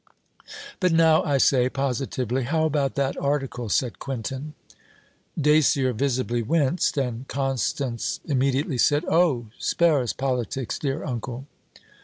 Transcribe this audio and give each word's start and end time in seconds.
'But 0.79 0.91
now, 0.91 1.21
I 1.23 1.37
say, 1.37 1.69
positively, 1.69 2.41
how 2.45 2.65
about 2.65 2.95
that 2.95 3.15
article?' 3.17 3.69
said 3.69 3.99
Quintin. 3.99 4.55
Dacier 5.39 5.93
visibly 5.93 6.41
winced, 6.41 6.97
and 6.97 7.27
Constance 7.27 8.19
immediately 8.25 8.79
said 8.79 9.05
'Oh! 9.07 9.49
spare 9.59 9.99
us 9.99 10.11
politics, 10.13 10.79
dear 10.79 11.05
uncle.' 11.05 11.45